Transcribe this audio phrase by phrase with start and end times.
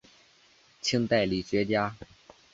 [0.81, 1.95] 清代理学家。